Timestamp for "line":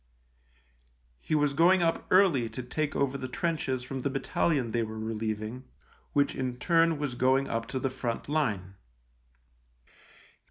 8.27-8.73